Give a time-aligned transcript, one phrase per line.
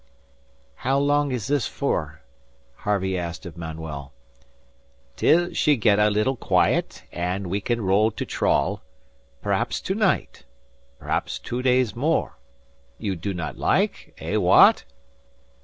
[0.77, 2.23] "How long is this for?"
[2.73, 4.13] Harvey asked of Manuel.
[5.15, 8.81] "Till she get a little quiet, and we can row to trawl.
[9.43, 10.43] Perhaps to night.
[10.97, 12.39] Perhaps two days more.
[12.97, 14.15] You do not like?
[14.17, 14.85] Eh, wha at?"